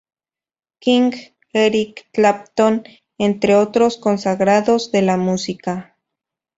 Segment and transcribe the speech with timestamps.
[0.79, 1.11] King,
[1.53, 2.85] Eric Clapton,
[3.19, 5.95] entre otros consagrados de la música.